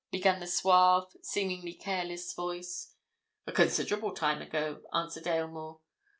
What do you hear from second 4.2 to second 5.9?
ago," answered Aylmore.